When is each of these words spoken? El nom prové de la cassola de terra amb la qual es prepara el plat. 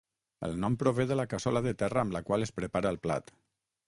El 0.45 0.55
nom 0.61 0.77
prové 0.83 1.03
de 1.11 1.17
la 1.19 1.25
cassola 1.33 1.61
de 1.65 1.73
terra 1.81 2.01
amb 2.05 2.15
la 2.15 2.21
qual 2.31 2.47
es 2.47 2.53
prepara 2.61 2.93
el 2.95 2.99
plat. 3.05 3.31